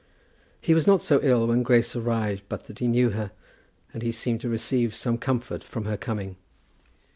He 0.59 0.73
was 0.73 0.87
not 0.87 1.03
so 1.03 1.19
ill 1.21 1.45
when 1.45 1.61
Grace 1.61 1.95
arrived 1.95 2.41
but 2.49 2.65
that 2.65 2.79
he 2.79 2.87
knew 2.87 3.11
her, 3.11 3.29
and 3.93 4.01
he 4.01 4.11
seemed 4.11 4.41
to 4.41 4.49
receive 4.49 4.95
some 4.95 5.19
comfort 5.19 5.63
from 5.63 5.85
her 5.85 5.95
coming. 5.95 6.37